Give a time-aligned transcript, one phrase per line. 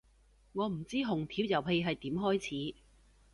[0.53, 2.73] 我唔知紅帖遊戲係點開始